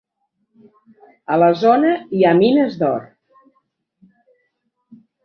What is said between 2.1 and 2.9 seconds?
hi ha mines